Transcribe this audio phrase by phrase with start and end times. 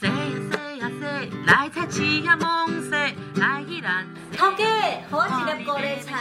[0.00, 0.10] 洗洗
[0.80, 2.90] 呀洗，来菜市呀忙洗，
[3.36, 4.04] 来去咱。
[4.36, 4.64] 头家，
[5.08, 6.18] 好我一粒高丽菜。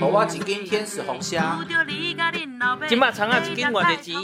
[0.00, 1.58] 好我一斤天使红虾。
[2.88, 4.22] 今麦长啊，一斤偌济钱？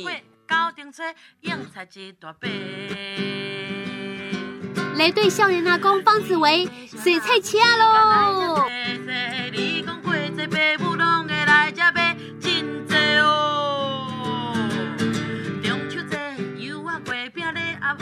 [4.95, 7.41] 来对少年阿公方子维洗菜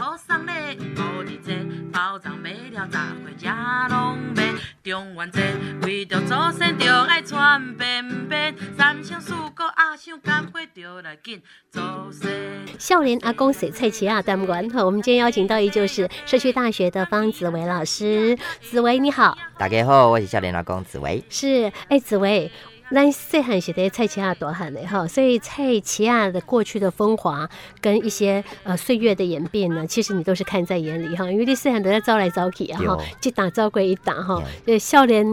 [0.06, 0.36] 市仔
[3.88, 4.14] 喽。
[4.84, 5.40] 中元节
[5.82, 11.80] 为着祖先着爱穿便便，三声四鼓阿想赶快着来紧祖
[12.12, 12.30] 先。
[12.78, 18.38] 少年阿公洗菜市仔单元，好，我们今天邀请到依旧是社区大学的方子维老师。
[18.60, 21.24] 子维你好，大家好，我是少年阿公子维。
[21.28, 22.52] 是，哎、欸，子维。
[22.92, 27.48] 咱细汉时代菜市仔大汉的哈，所以菜市仔的过去的风华
[27.80, 31.28] 跟一些呃岁月的演变呢，其实你都是看在眼里哈。
[31.30, 34.40] 因为你细汉都在招来招去啊哈，一打招过一打哈。
[34.66, 35.26] 呃，少年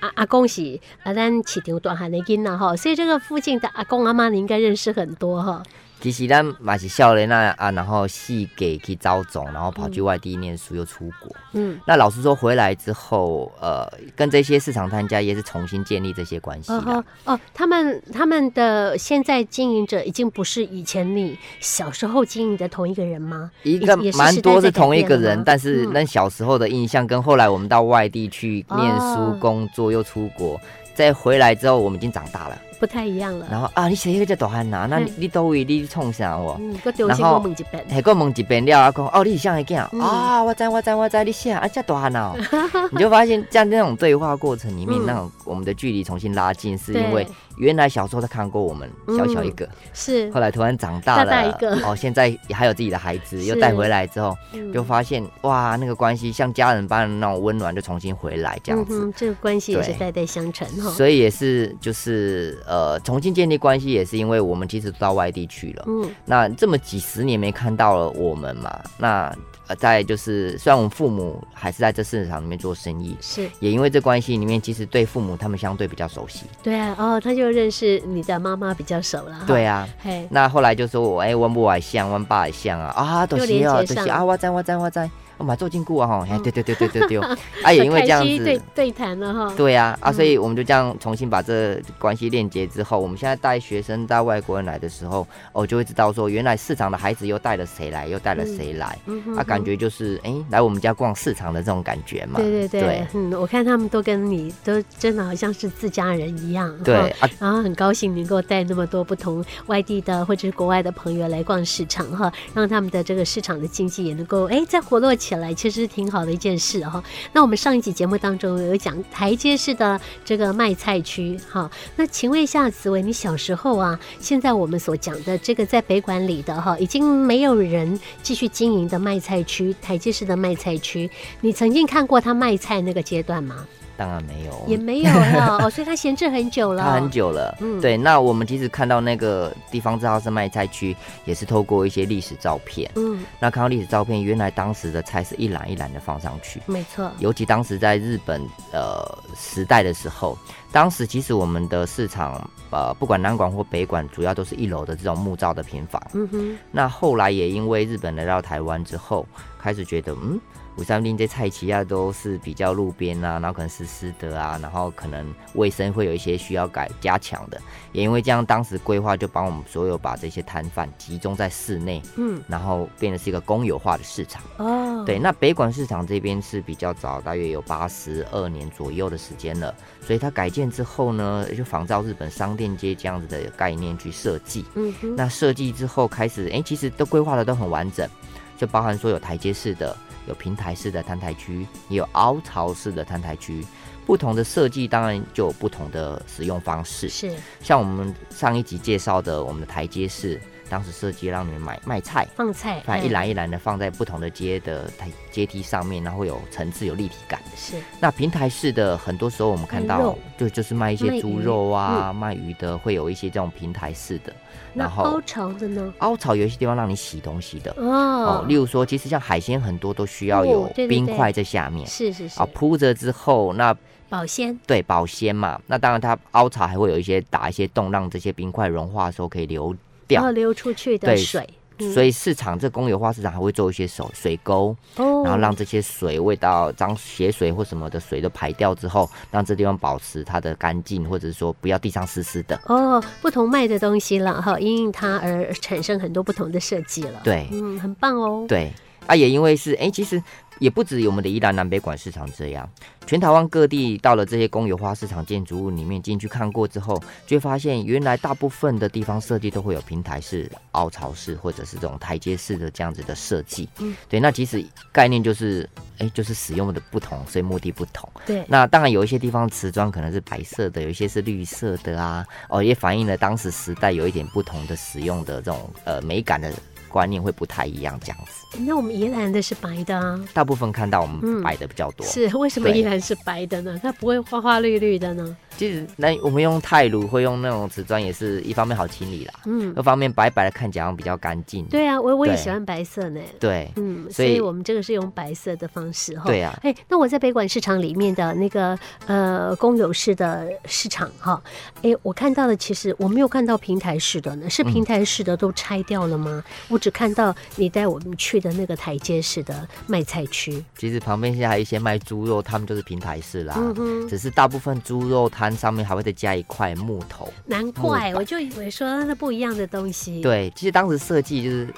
[0.00, 5.62] 阿阿公是啊，咱市场大汉的囡仔哈，所以这个附近的阿公阿妈你应该认识很多哈。
[6.00, 11.34] 其实咱嘛是少年啊啊，然后系给去招总，然后跑去外地念书，又出国。
[11.52, 16.78] 嗯，那老实说，回来之后，呃，跟这些市场摊家也是重新建立这些关系的。
[16.92, 23.50] 哦，哦，他们他们的现在经营者已经不是以前你小时候经营的同一个人吗？
[23.64, 30.60] 一个蛮多是同一个人，但是那小时候的印象跟后来我们到外地去念书、工作又出国，
[30.98, 32.58] 再回来之后，我们已经长大了。
[32.80, 33.46] 不太一样了。
[33.48, 36.56] 然后啊，你写一个叫大汉呐，那你你都为你创啥我？
[36.60, 42.34] 嗯，个丢心过问一遍，还过问一遍了啊，讲哦，你是像一个啊，我知我知我知，你写啊叫大汉呐，
[42.90, 47.24] 你就发现这样那种对话过程里面，那种我们的距离重新拉近，是因为。
[47.58, 50.30] 原来小时候他看过我们小小一个，嗯、是。
[50.30, 51.76] 后来突然长大了，大大一个。
[51.86, 59.04] 哦，现在也还有自己的孩子，又带回来之后，嗯、就发现哇，那个关系像家人般的那种温暖，就重新回来这样子。
[59.04, 60.90] 嗯、这个关系也是代代相承哈。
[60.90, 69.34] 所以也是就是呃，重新建立关系也是因为我们其实都到外地去了，嗯，那这么几十年没看到了我们嘛，那。
[69.68, 76.46] 呃，在就是，虽然我们父母还是在这市场里面做生意，是也因为这关系里面，其实对父母他们相对比较熟悉。
[76.62, 79.44] 对啊，哦，他就认识你的妈妈比较熟了。
[79.46, 85.02] 对啊，嘿，那后来就说我哎，温母也像，温爸也像啊，啊，都是啊，都是啊，我在我在我在。
[85.02, 85.10] 我
[85.44, 87.18] 们做进库啊哈，哎对对对对对对，
[87.62, 88.44] 啊也因为这样子。
[88.44, 98.98] 对对谈了哈，对呀啊，所以我们就这样重新把这关系链接之后，我们现在带学生带外国人来的时候，哦就会知道说原来市场的孩子又带了谁来，又带了谁来，
[99.36, 116.08] 啊感觉就是哎来我们家逛市场的这种感觉嘛，对对对，嗯，我看他们都跟你都真的好像是自家人一样，对啊，然后很高兴能够带那么多不同外地的或者是国外的朋友来逛市场哈，让他们的这个市场的经济也能够哎再活络起起来，其实挺。
[116.10, 131.10] 好的一件事哈，那我们上一集节目当中有讲台阶式的这个卖菜区哈，那请问一下紫薇，你小时候啊，现在我们所讲的这个在北馆里的哈，已经没有人继续经营的卖菜区，台阶式的卖菜区，
[131.42, 133.66] 你曾经看过他卖菜那个阶段吗？
[133.98, 136.84] 当然没有，也没有了 哦，所以他闲置很久了。
[136.84, 137.96] 它很久了，嗯，对。
[137.96, 147.10] 那我们其实看到那个地方字号是卖菜区，也是透过一些历史照片，嗯，那看到历史照片，原来当时的菜是一篮一篮的放上去，没错。
[147.18, 148.40] 尤其当时在日本
[148.72, 149.04] 呃
[149.36, 150.38] 时代的时候，
[150.70, 156.56] 当时其实我们的市场呃不管南馆或北馆，主要都是一楼的这种木造的平房，嗯哼。
[156.70, 159.26] 那后来也因为日本来到台湾之后，
[159.58, 160.40] 开始觉得嗯。
[160.78, 167.60] 五三零这菜市啊，都是比较路边啊，然后可能是湿的啊，然后可能卫生会有一些需要改加强的。
[167.90, 174.40] 也因为这样，当时规划就帮我们所有把这些摊贩集中在室内，嗯，然后变得是一个公有化的市场。
[174.58, 184.64] 哦，对，那北馆市场这边是比较早，大约有八十二年左右的时间了，所以它改建之后呢，就仿照日本商店街这样子的概念去设计。
[184.76, 188.08] 嗯哼，那设计之后开始，哎，其实都规划的都很完整，
[188.56, 189.96] 就包含说有台阶式的。
[190.28, 193.64] 有平台式的摊台区，也有凹槽式的摊台区，
[194.06, 197.08] 不同的设计当然就有不同的使用方式。
[197.08, 207.40] 是，像我们上一集介绍的，我们的台阶式，当时设计让你们买卖菜、放菜，放一篮一篮的放在不同的阶的台阶梯上面，然后有层次、有立体感。
[207.56, 214.32] 是，那平台式的，很多时候我们看到，就就是卖一些猪肉啊、卖鱼，卖鱼的，会有一些这种平台式的。
[214.74, 215.92] 然后凹槽的呢？
[215.98, 217.74] 凹槽有一些地方让你洗东西的。
[217.78, 222.38] 哦，例如说，其实像海鲜很多都需要有冰块在下面，是是是。
[222.38, 223.74] 啊，铺着之后那
[224.08, 224.56] 保鲜。
[224.66, 229.74] 对保鲜嘛，那当然它凹槽还会有一些打一些洞，让这些冰块融化的时候可以流
[230.08, 231.48] 掉，流出去的水
[231.94, 242.60] 所以市场这公有化市场还会做一些手水沟，哦，然后让这些水味道脏血水或什么的水都排掉之后，让这地方保持它的干净，或者是说不要地上湿湿的。
[242.66, 247.20] 哦，不同卖的东西了哈，因它而产生很多不同的设计了。
[247.22, 248.44] 对，嗯，很棒哦。
[248.48, 248.72] 对，
[249.06, 250.20] 啊，也因为是哎，其实。
[250.58, 252.68] 也不止我们的宜兰南北馆市场这样，
[253.06, 263.68] 全台湾各地到了这些公有化市场建筑物里面进去看过之后，就会发现原来大部分的地方设计都会有平台式、凹槽式或者是这种台阶式的这样子的设计。
[263.78, 265.68] 嗯，对，那其实概念就是，
[265.98, 268.08] 哎，就是使用的不同，所以目的不同。
[268.26, 276.52] 对，那当然有一些地方瓷砖可能是白色的，有一些是绿色的啊，哦，也反映了当时时代有一点不同的使用的这种呃美感的。
[276.88, 278.58] 观念会不太一样，这样子。
[278.60, 282.06] 那我们宜兰的是白的啊，大部分看到我们白的比较多。
[282.06, 283.78] 嗯、是为什么宜兰是白的呢？
[283.82, 285.36] 它不会花花绿绿的呢？
[285.56, 291.64] 其实那我们用泰鲁会用那种瓷砖，也是一方面好清理啦，嗯，二方面白白的看起来比较干净。
[291.66, 293.20] 对啊，我我也喜欢白色呢。
[293.40, 296.24] 对，嗯，所以我们这个是用白色的方式哈。
[296.26, 301.42] 对啊，哎，那我在北管市场里面的那个呃公有式的市场哈，
[301.82, 306.30] 哎，我看到的其实我没有看到平台式的呢，是平台式的都拆掉了吗？
[306.46, 310.64] 嗯、我只看到你带我们去的那个台阶式的卖菜区。
[310.78, 315.48] 其实旁边现在还有一些卖猪肉，他们就是平台式啦，嗯哼，只是大部分猪肉摊。
[315.58, 320.20] 上面还会再加一块木头，难怪我就以为说那不一样的东西。
[320.20, 321.68] 对，其实当时设计就是，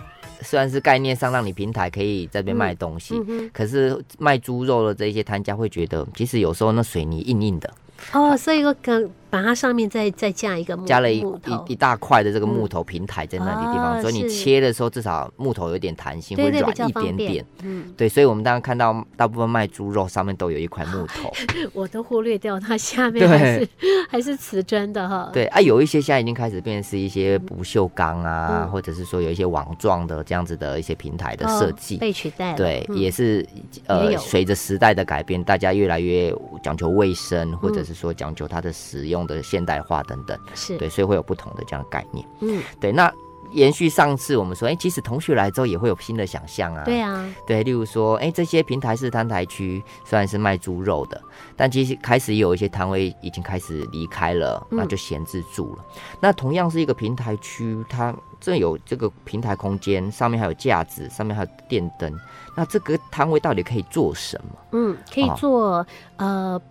[0.42, 7.72] 虽然是概念上让你平台可以在这边卖东西，嗯嗯、可是卖猪肉的这些摊家会觉得，其实有时候那水泥硬硬的。
[8.12, 9.02] 哦，所以我刚。
[9.30, 17.44] 把它上面再再架一个木，加了一一一大块的这个木头平台在那里地方，嗯、所以你切的时候至少木头有点弹性，会软一点点。
[17.62, 21.32] 嗯，对，所以我们当然看到大部分卖猪肉上面都有一块木头，
[21.72, 23.68] 我都忽略掉它下面还是对
[24.08, 25.30] 还是瓷砖的哈。
[25.32, 32.56] 对啊，有一些现在已经开始变成是一些不锈钢啊，嗯、或者是说有一些网状的这样子的一些平台的设计、哦、被取代了。
[32.56, 33.46] 对，嗯、也是
[33.86, 39.19] 呃，随着时代的改变，大家越来越讲求卫生，或者是说讲究它的使用。
[39.26, 42.26] 的现代化等等，是对，所以会有不同的这样概念。
[42.40, 42.92] 嗯，对。
[42.92, 43.12] 那
[43.52, 46.84] 延续上次我们说，哎、欸，其实同学来之后也会有新的想象啊。
[46.84, 51.20] 对啊，对，例如说，哎、欸，这些平台式摊台区虽然是卖猪肉的，
[51.56, 55.84] 但其实开始有一些摊位已经开始离开了，那就闲置住了。
[55.96, 62.16] 嗯、那同样是一个平台区，它这有这个平台空间，上面还有架子，上面还有电灯。
[62.56, 64.60] 那这个摊位到底可以做什么？
[64.72, 65.86] 嗯，可以做、哦、
[66.18, 66.62] 呃。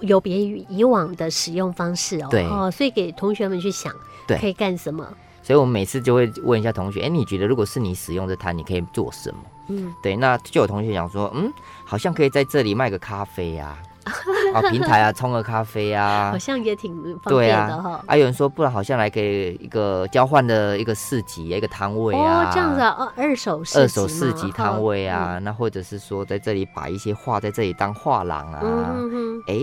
[0.00, 3.94] 有别于以往的使用方式哦，对哦，所以给同学们去想，
[4.26, 5.06] 对，可以干什么？
[5.42, 9.38] 所以我们每次就会问一下同学，哎、欸，你觉得如果是你使用这摊，你可以做什么？
[9.68, 11.52] 嗯，对，那就有同学讲说，嗯，
[11.84, 14.12] 好像可以在这里卖个咖啡呀、啊。
[14.62, 17.90] 啊，平台啊，冲个咖啡啊，好像也挺方便的哈。
[17.90, 28.60] 啊，啊，有人说，不然好像来给一个交换的一个市集，一个摊位啊，哦，这样子啊，二手市二手市集摊位啊，嗯、那或者是说在这里摆一些画，在这里当画廊啊。
[28.62, 29.60] 嗯哼哼，哎，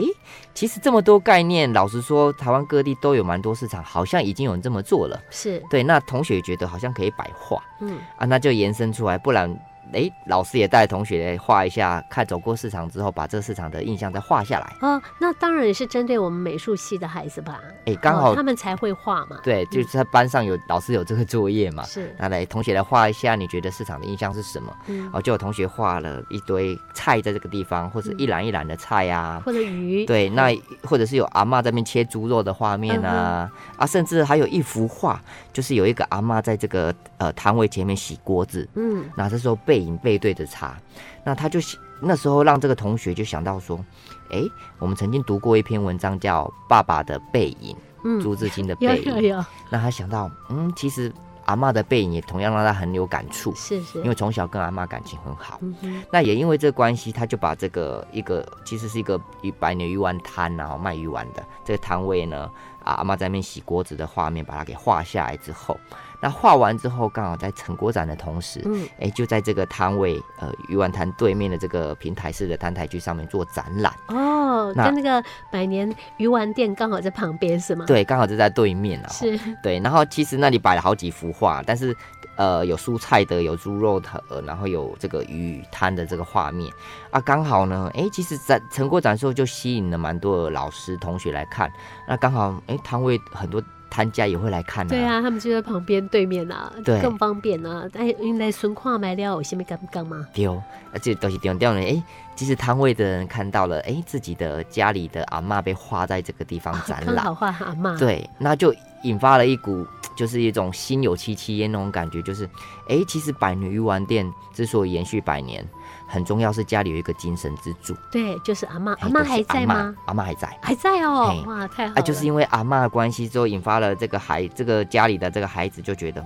[0.54, 5.19] 其实这么多概念，老实说，台湾各地都有蛮多市场，好像已经有人这么做了。
[5.30, 9.54] 是对，那同学也觉得好像可以摆画，嗯啊，那就延伸出来，不然。
[9.91, 14.75] 哎，老师也带同学来画一下，看走过市场之后，把这个市场的印象再画下来。
[14.81, 17.59] 哦，那当然也是针对我们美术系的孩子吧？
[17.85, 19.39] 哎，刚好、哦、他们才会画嘛。
[19.44, 21.83] 对，就是在班上有、嗯、老师有这个作业嘛。
[21.83, 24.75] 是，那来同学来画一下，你觉得市场的印象是什么？
[24.88, 30.06] 嗯，哦，就有同学画了一堆菜在这个地方，或者一篮一篮的菜啊，或者鱼。
[30.06, 30.49] 对，那
[30.83, 35.21] 或者是有阿妈在那边切猪肉的画面啊，嗯、啊，甚至还有一幅画，
[35.52, 38.68] 就是有一个阿妈在这个呃摊位前面洗锅子。
[38.75, 40.77] 嗯，那这时候背影背对着茶。
[41.23, 41.59] 那他就
[41.99, 43.83] 那时候让这个同学就想到说，
[44.30, 49.06] 哎、欸，我们曾经读过一篇文章叫《爸爸的背影》，嗯，朱自清的背影。
[49.06, 49.45] 有有有。
[49.71, 51.11] 那他想到，嗯，其实
[51.45, 55.59] 阿妈的背影也同样让他很有感触，是是，因为从小跟阿妈感情很好。
[55.81, 56.03] 嗯。
[56.11, 62.47] 那也因为这个关系，他就把这个一个其实是一个一百年鱼丸摊，然后卖鱼丸的这个摊位呢，
[62.83, 65.80] 啊，阿妈在那边洗锅子的画面，把它给画下来之后。
[66.23, 73.94] 那画完之后，刚好在成果展的同时，嗯，哎、欸，就在这个摊位，呃，鱼丸摊对面的这个平台式的摊台区上面做展览。
[74.07, 77.83] 哦，那跟那个百年鱼丸店刚好在旁边是吗？
[77.85, 79.09] 对，刚好就在对面啊。
[79.09, 79.37] 是。
[79.61, 81.94] 对，然后其实那里摆了好几幅画，但是
[82.37, 86.71] 呃，有蔬菜的，有猪肉的，然后有这个鱼摊的这个画面
[87.11, 91.69] 啊，刚好呢，哎、欸，其实在成果展的时候就吸引了蛮多的老师同学来看。
[92.07, 93.61] 那刚好，哎、欸，摊位很多。
[93.94, 97.88] 摊家也会来看啊，对啊，他们就在旁边对面啊，对，更方便啊。
[97.94, 100.28] 哎，因来顺看买了，有什么干不干吗？
[100.33, 100.47] 对，
[100.92, 101.80] 而且都是丢掉呢。
[101.80, 102.02] 哎，
[102.35, 107.95] 其实摊位的人看到了，哎，自己的家里的阿嬷被画在这个地方展览，好画阿嬷。
[108.00, 108.73] 对，那就
[109.04, 109.85] 引发了一股
[110.16, 112.45] 就是一种心有戚戚焉那种感觉，就是
[112.88, 115.64] 哎、欸，其实百女鱼丸店之所以延续百年。
[116.13, 119.95] 很重要是家里有一个精神支柱，对，就是阿妈，阿妈还在吗？
[120.05, 121.99] 阿妈还在，还在哦，哇，太好了！
[121.99, 126.23] 啊，就是因为阿妈的关系之后，引发了这个孩，这个家里的这个孩子就觉得，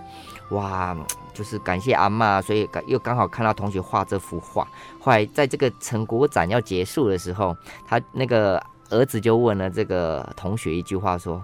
[0.50, 0.94] 哇，
[1.34, 4.68] 就是感谢阿妈，所以又刚好看到同学画这幅画。
[5.00, 7.56] 后来在这个成果展要结束的时候，
[7.88, 11.42] 他那个儿子就问了这个同学一句话说。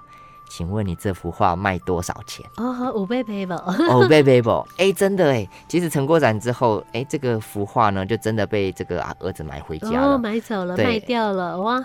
[0.55, 2.45] 请问你这幅画卖多少钱？
[2.57, 3.59] 哦，五倍倍吧，
[3.91, 4.63] 五倍倍吧。
[4.77, 11.83] 哎， 真的哎，其实成果展之后，哎，这个幅画呢，就真的被这个儿子买回家了，哦，买走了，卖掉了，哇，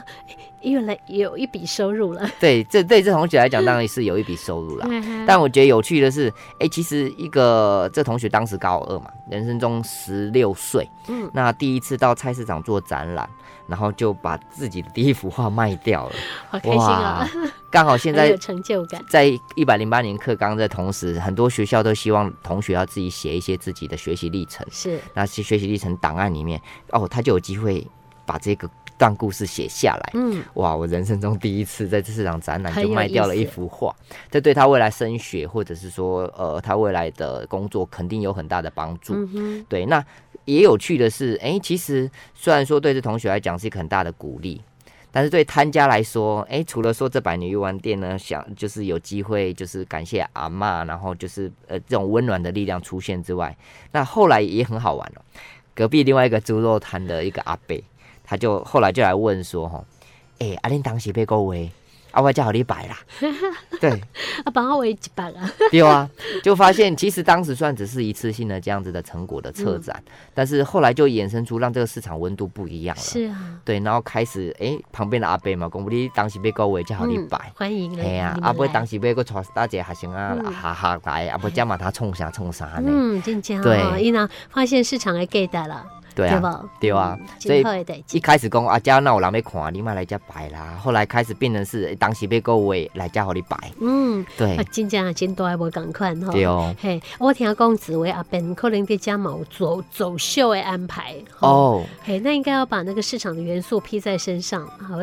[0.60, 2.28] 原来有一笔收入了。
[2.38, 4.86] 对，这对这同学来讲，当然是有一笔收入了。
[5.26, 13.26] 但我觉得有趣的是，哎，其实一个这同学当时高二嘛，人生中十六岁，嗯，那第一次到菜市场做展览。
[13.68, 16.14] 然后就把自己的第一幅画卖掉了，
[16.48, 17.28] 好开心啊！
[17.70, 24.66] 刚好现在有成就感，在一百零八年课纲的同时，很多学校都希望同学要自己写一些自己的学习历程。
[24.70, 26.58] 是，那些学习历程档案里面，
[26.92, 27.86] 哦，他就有机会
[28.24, 30.10] 把这个段故事写下来。
[30.14, 33.94] 嗯，哇，我人生中第一次在这市场展览就卖掉了一幅画，
[34.30, 39.12] 这对他未来升学或者是说呃他未来的工作肯定有很大的帮助。
[39.14, 40.02] 嗯哼，对，那。
[40.48, 44.58] 也有趣的是，哎、其实虽然说对这同学来讲是一个很大的鼓励，
[45.12, 53.54] 但是对摊家来说，哎、除了说这百年鱼丸店呢，想就是有机会就是感谢阿嬷，然后就是呃这种温暖的力量出现之外，
[53.92, 55.22] 那后来也很好玩了。
[55.74, 57.78] 隔壁另外一个猪肉摊的一个阿伯，
[58.24, 59.84] 他就后来就来问说，哈，
[60.38, 61.70] 哎，阿玲当时被购为。
[62.10, 62.96] 啊，我叫好你摆啦，
[63.80, 63.90] 对，
[64.44, 66.08] 啊，帮我围几百啊，对啊，
[66.42, 85.84] 就发现其实当时算只是一次性的这样子的成果的策展，嗯、但是后来就衍生出让这个市场温度不一样了，是啊，对，然后开始哎、欸，旁边的阿伯嘛，讲你当时被各位叫好你摆、嗯，欢迎，哎呀，阿伯当时被个传大姐学生啊，哈哈来，阿伯加嘛他冲啥冲啥呢，嗯，真假，对，伊呢发现市场的 get 了。
[86.18, 87.64] 对啊，对啊，所以
[88.10, 90.76] 一开始讲阿家那我人没看，你嘛来家摆啦。
[90.82, 93.56] 后来开始变成是当时被各位来家好你摆。
[93.80, 96.32] 嗯，对，真正真多还无共款吼。
[96.32, 101.14] 对哦，嘿，我听讲紫薇阿边可能在家某走走秀的安排。
[101.38, 104.96] 哦，嘿，那应该要把那个市场的元素披在身上，好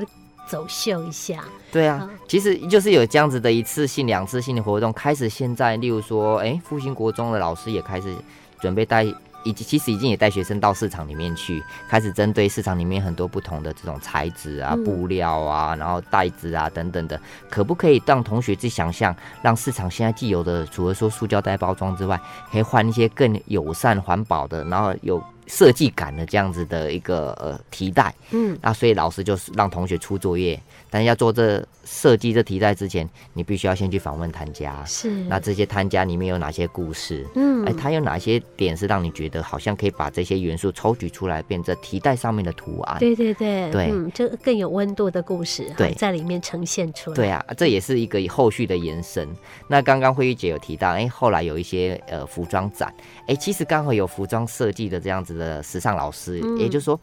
[0.45, 1.45] 走秀一下。
[1.71, 4.91] 对啊，其实就是有这样子的一次性、两次性的活动。
[4.91, 8.13] 开始现在，例如说，哎，复兴国中的老师也开始
[8.59, 9.05] 准备带。
[9.45, 17.17] 以及其实已经也带学生到市场里面去，开始针对市场里面很多不同的这种材质啊、布料啊，然后袋子啊等等的，
[17.49, 22.19] 可不可以让同学去想象，让市场现在既有的，除了说塑胶袋包装之外，
[22.51, 25.23] 可以换一些更友善环保的，然后有。
[25.47, 30.59] 设计感的这样子的一个呃提袋，嗯，那所以老师就是让同学出作业，
[30.95, 37.27] 但是要做这设计这提袋之前，你必须要先去访问摊家，是，那这些摊家里面有哪些故事？
[37.35, 42.97] 嗯，哎，他有哪些点是让你觉得好像可以把这些元素抽取出来，变成提袋上面的图案？
[42.97, 47.15] 对对对，对，嗯，这更有温度的故事，对，在里面呈现出来。
[47.17, 49.27] 对啊，这也是一个后续的延伸。
[49.67, 52.93] 那刚刚慧玉姐有提到，哎，后来有一些呃服装展，
[53.27, 56.97] 哎，其实刚好有服装设计的这样子的时尚老师，嗯、也就是说，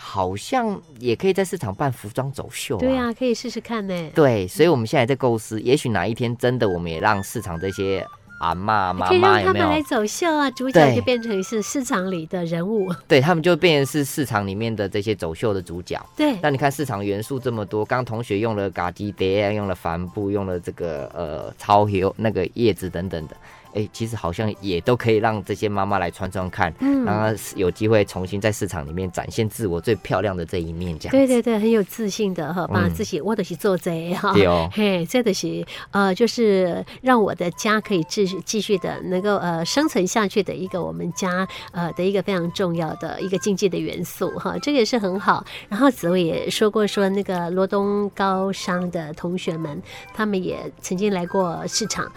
[0.00, 2.78] 好像也可以在市场办服装走秀，啊。
[2.78, 4.10] 对啊，可以试试看呢。
[4.14, 8.06] 对，所以我们现在在构思，也许哪一天真的，我们也让市场这些
[8.40, 12.88] 阿妈、妈妈，可以让他们来走秀啊，主角就变成是市场里的人物。
[13.08, 16.00] 对，他们就变成是市场里面的这些走秀的主角。
[16.16, 23.36] 对，那你看市场元素这么多，刚同学用了嘎机碟，用了帆布，用了这个呃超油那个叶子等等的。
[23.74, 31.10] 哎、欸，其实好像也都可以让这些妈妈来穿穿看，嗯，让她有机会重新在市场里面展现自我最漂亮的这一面，这样。
[31.10, 45.44] 对对对，很有自信的哈，把自己我的是做贼哈，对哦，嘿，这的是呃，就是让我的家可以继续继续的能够呃生存下去的一个我们家呃的一个非常重要的一个经济的元素哈，这个也是很好。
[45.68, 49.80] 然后紫薇也说过说那个罗东高商的同学们，
[50.14, 52.10] 他们也曾经来过市场，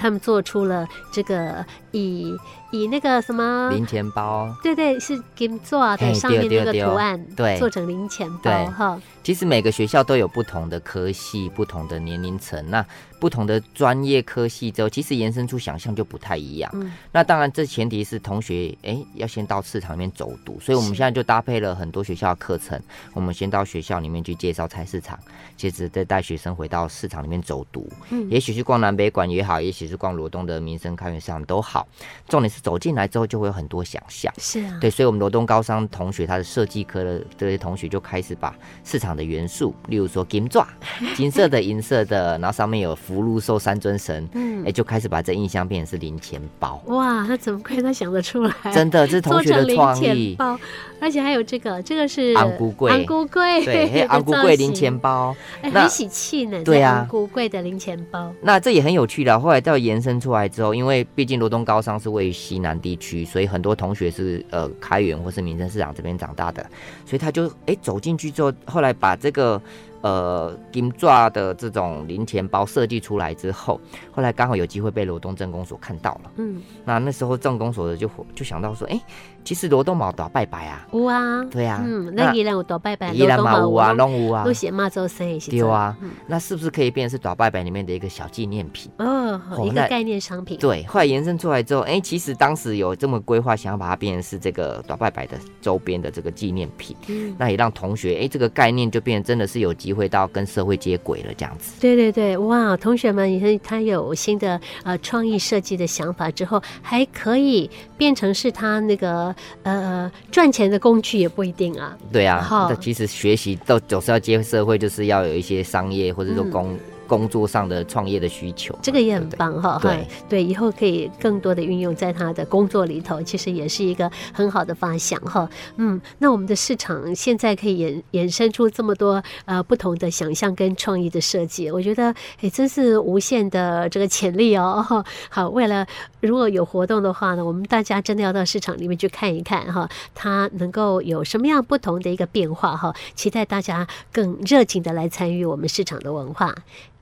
[0.00, 0.86] 他们做出了。
[1.10, 2.36] 这个以
[2.70, 9.00] 以那个什么零钱包，对对，是金做的上面那个图案，对，做成零钱包哈。
[9.22, 12.84] 其实每个学校都有不同的科系，不同的年龄层，那
[13.20, 16.70] 不同的专业科系之后，其实延伸出想象就不太一样。
[16.74, 22.80] 嗯，那当然这前提是同学哎要先到市场里面走读，所以我们现在就搭配了很多学校的课程，
[23.12, 25.18] 我们先到学校里面去介绍菜市场，
[25.58, 27.90] 接着再带学生回到市场里面走读。
[28.08, 31.86] 嗯，也许是逛南北馆也好，也许是逛罗东的民生开源市场都好，
[32.28, 32.57] 重点是。
[32.58, 34.32] 实走进来之后就会有很多想象。
[34.38, 40.66] 是啊，对，所以我们罗东高商同学，他的设计科的这些同学就开始把市场的元素，例如说金爪，
[41.16, 46.82] 金色的、银色的，然后上面有福禄寿三尊神，嗯，哎，就开始把这印象变成是零钱包。
[46.86, 48.52] 哇，那怎么可以他想得出来？
[48.74, 50.34] 真的，这是同学的创意。
[50.36, 50.58] 包，
[51.00, 56.62] 而且还有这个，这个是昂菇贵，昂菇贵，对， 昂菇贵零钱包，哎，很喜气呢。
[56.64, 58.32] 对啊，昂菇贵的零钱包。
[58.42, 59.38] 那这也很有趣的。
[59.38, 66.62] 后来到延伸出来之后，因为毕竟罗东高商是位于西南地区，所以很多同学是呃开源或是民生市场这边长大的，
[67.04, 69.60] 所以他就哎走进去之后，后来把这个。
[70.00, 73.80] 呃，金爪的这种零钱包设计出来之后，
[74.12, 76.30] 后来刚好有机会被罗东镇公所看到了。
[76.36, 79.02] 嗯，那那时候镇公所的就就想到说，哎、欸，
[79.42, 80.86] 其实罗东毛打拜拜啊。
[80.92, 81.44] 有啊。
[81.50, 81.82] 对啊。
[81.84, 83.12] 嗯，那依然有打拜拜。
[83.12, 84.44] 依然嘛有啊，拢有啊。
[84.44, 85.40] 都写妈祖生日。
[85.50, 85.96] 对啊。
[86.00, 88.90] 嗯、那是不是可以变成是大拜拜里面的一个小纪念品？
[88.98, 90.58] 哦，一个概念商品。
[90.58, 96.96] 对，后来延伸出来之后，哎、欸，其实当时有这么规划，想要把它变成是这个大拜拜的周边的这个纪念品。
[97.08, 97.34] 嗯。
[97.36, 100.78] 那也让同学，哎、欸，这个概念就变成真的是有机会到跟社会。
[100.78, 101.72] 接轨了，这样子。
[101.80, 102.76] 对对对，哇！
[102.76, 111.98] 同学们，你看他有新的呃创意设计的想法之后，还可以变成是他那个呃赚钱的工具，也不一定啊。
[112.12, 116.72] 对啊，那其实学习都总是要接社会，就是要有一些商业或者说工。
[116.72, 119.78] 嗯工作上的创业的需求，这个也很棒哈。
[119.82, 125.48] 对对，以后可以更多的运用在他的工作里头，其实也是一个很好的发想哈。
[125.76, 135.04] 嗯，那我们的市场现在可以衍衍生出这么多呃不同的想象跟创意的设计，我觉得哎真是无限的这个潜力哦。
[135.30, 135.86] 好，为了
[136.20, 142.94] 如果有活动的话呢，我们大家真的要到市场里面去看一看哈，它能够有什么样不同的一个变化哈。
[143.14, 146.54] 期待大家更热情的来参与我们市场的文化。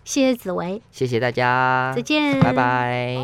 [0.06, 3.16] 谢谢紫薇，谢谢大家，再见，拜拜。